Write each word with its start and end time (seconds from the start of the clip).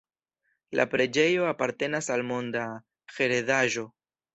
La 0.79 0.85
preĝejo 0.93 1.47
apartenas 1.51 2.11
al 2.17 2.27
Monda 2.33 2.67
Heredaĵo. 3.19 3.91